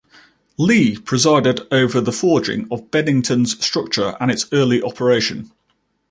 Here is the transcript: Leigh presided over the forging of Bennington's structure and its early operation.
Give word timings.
Leigh 0.57 0.97
presided 0.97 1.61
over 1.71 2.01
the 2.01 2.11
forging 2.11 2.67
of 2.71 2.89
Bennington's 2.89 3.63
structure 3.63 4.17
and 4.19 4.31
its 4.31 4.47
early 4.51 4.81
operation. 4.81 5.51